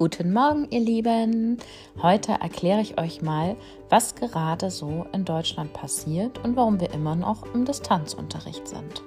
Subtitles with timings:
[0.00, 1.58] Guten Morgen, ihr Lieben.
[2.00, 3.54] Heute erkläre ich euch mal,
[3.90, 9.02] was gerade so in Deutschland passiert und warum wir immer noch im Distanzunterricht sind.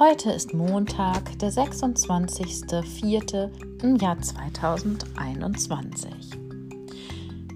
[0.00, 3.48] Heute ist Montag, der 26.04.
[3.84, 6.41] im Jahr 2021.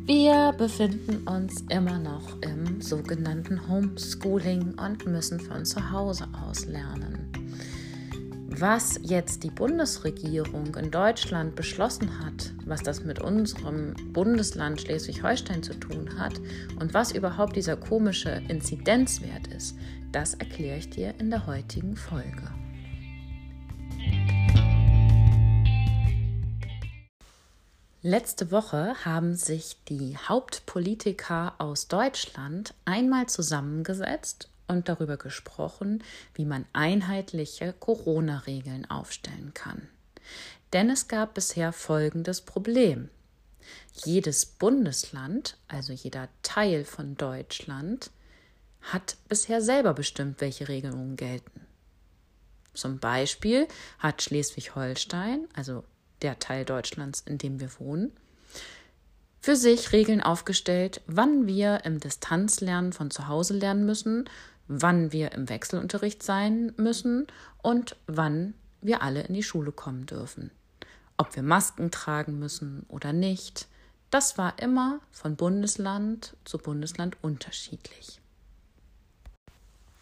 [0.06, 7.26] Wir befinden uns immer noch im sogenannten Homeschooling und müssen von zu Hause aus lernen.
[8.46, 15.74] Was jetzt die Bundesregierung in Deutschland beschlossen hat, was das mit unserem Bundesland Schleswig-Holstein zu
[15.74, 16.40] tun hat
[16.78, 19.76] und was überhaupt dieser komische Inzidenzwert ist,
[20.12, 22.48] das erkläre ich dir in der heutigen Folge.
[28.02, 36.66] Letzte Woche haben sich die Hauptpolitiker aus Deutschland einmal zusammengesetzt und darüber gesprochen, wie man
[36.72, 39.88] einheitliche Corona-Regeln aufstellen kann.
[40.72, 43.08] Denn es gab bisher folgendes Problem.
[44.04, 48.10] Jedes Bundesland, also jeder Teil von Deutschland,
[48.82, 51.66] hat bisher selber bestimmt, welche Regelungen gelten.
[52.74, 53.66] Zum Beispiel
[53.98, 55.82] hat Schleswig-Holstein, also
[56.22, 58.12] der Teil Deutschlands, in dem wir wohnen,
[59.40, 64.28] für sich Regeln aufgestellt, wann wir im Distanzlernen von zu Hause lernen müssen,
[64.66, 67.26] wann wir im Wechselunterricht sein müssen
[67.62, 70.50] und wann wir alle in die Schule kommen dürfen.
[71.16, 73.68] Ob wir Masken tragen müssen oder nicht,
[74.10, 78.20] das war immer von Bundesland zu Bundesland unterschiedlich.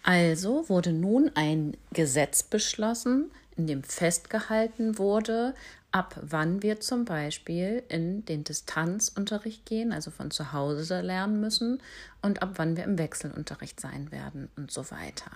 [0.05, 5.55] Also wurde nun ein Gesetz beschlossen, in dem festgehalten wurde,
[5.93, 11.81] ab wann wir zum Beispiel in den Distanzunterricht gehen, also von zu Hause lernen müssen
[12.21, 15.31] und ab wann wir im Wechselunterricht sein werden und so weiter.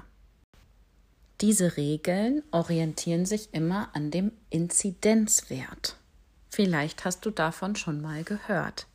[1.41, 5.97] Diese Regeln orientieren sich immer an dem Inzidenzwert.
[6.51, 8.87] Vielleicht hast du davon schon mal gehört.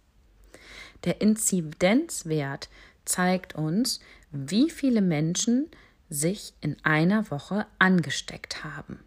[1.05, 2.69] Der Inzidenzwert
[3.05, 4.01] zeigt uns,
[4.33, 5.69] wie viele Menschen
[6.09, 8.99] sich in einer Woche angesteckt haben.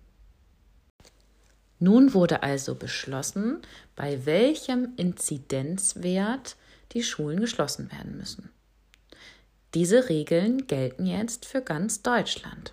[1.79, 3.61] Nun wurde also beschlossen,
[3.97, 6.57] bei welchem Inzidenzwert
[6.93, 8.49] die Schulen geschlossen werden müssen.
[9.75, 12.73] Diese Regeln gelten jetzt für ganz Deutschland.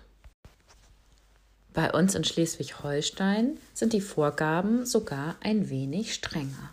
[1.74, 6.70] Bei uns in Schleswig-Holstein sind die Vorgaben sogar ein wenig strenger.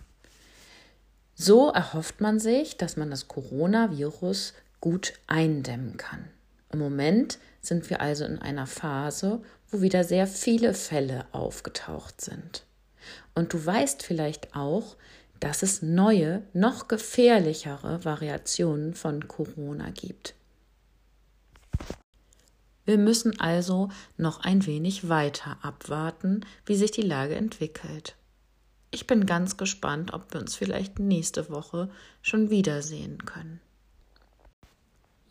[1.36, 6.28] So erhofft man sich, dass man das Coronavirus gut eindämmen kann.
[6.72, 12.66] Im Moment sind wir also in einer Phase, wo wieder sehr viele Fälle aufgetaucht sind.
[13.36, 14.98] Und du weißt vielleicht auch,
[15.40, 20.36] dass es neue, noch gefährlichere Variationen von Corona gibt.
[22.86, 28.16] Wir müssen also noch ein wenig weiter abwarten, wie sich die Lage entwickelt.
[28.92, 31.90] Ich bin ganz gespannt, ob wir uns vielleicht nächste Woche
[32.22, 33.62] schon wiedersehen können.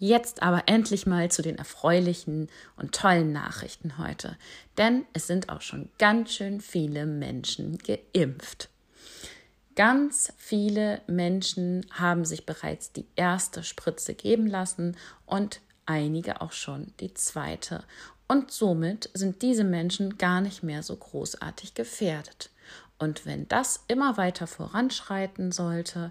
[0.03, 4.38] Jetzt aber endlich mal zu den erfreulichen und tollen Nachrichten heute,
[4.78, 8.71] denn es sind auch schon ganz schön viele Menschen geimpft.
[9.77, 14.97] Ganz viele Menschen haben sich bereits die erste Spritze geben lassen
[15.27, 17.84] und einige auch schon die zweite.
[18.27, 22.49] Und somit sind diese Menschen gar nicht mehr so großartig gefährdet.
[22.99, 26.10] Und wenn das immer weiter voranschreiten sollte,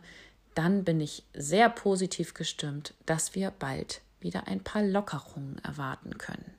[0.60, 6.54] dann bin ich sehr positiv gestimmt, dass wir bald wieder ein paar Lockerungen erwarten können.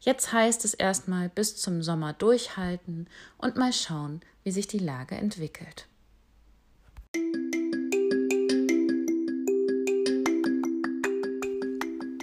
[0.00, 3.08] Jetzt heißt es erstmal bis zum Sommer durchhalten
[3.38, 5.88] und mal schauen, wie sich die Lage entwickelt.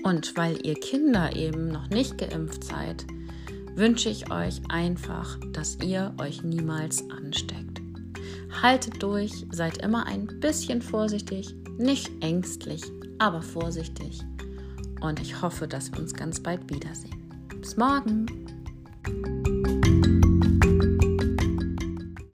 [0.04, 3.06] Und weil ihr Kinder eben noch nicht geimpft seid,
[3.76, 7.79] wünsche ich euch einfach, dass ihr euch niemals ansteckt.
[8.62, 12.82] Haltet durch, seid immer ein bisschen vorsichtig, nicht ängstlich,
[13.20, 14.20] aber vorsichtig.
[15.02, 17.30] Und ich hoffe, dass wir uns ganz bald wiedersehen.
[17.62, 18.26] Bis morgen!